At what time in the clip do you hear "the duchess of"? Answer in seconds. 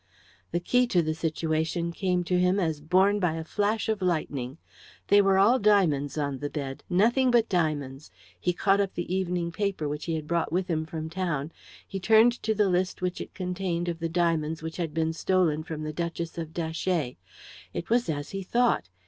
15.83-16.51